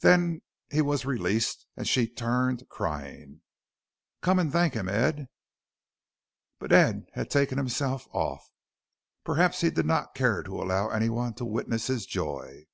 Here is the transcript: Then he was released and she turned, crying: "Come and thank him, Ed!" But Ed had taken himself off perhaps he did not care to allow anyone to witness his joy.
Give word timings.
Then 0.00 0.42
he 0.70 0.82
was 0.82 1.06
released 1.06 1.66
and 1.74 1.88
she 1.88 2.06
turned, 2.06 2.68
crying: 2.68 3.40
"Come 4.20 4.38
and 4.38 4.52
thank 4.52 4.74
him, 4.74 4.90
Ed!" 4.90 5.26
But 6.58 6.70
Ed 6.70 7.06
had 7.14 7.30
taken 7.30 7.56
himself 7.56 8.06
off 8.12 8.46
perhaps 9.24 9.62
he 9.62 9.70
did 9.70 9.86
not 9.86 10.14
care 10.14 10.42
to 10.42 10.60
allow 10.62 10.90
anyone 10.90 11.32
to 11.36 11.46
witness 11.46 11.86
his 11.86 12.04
joy. 12.04 12.66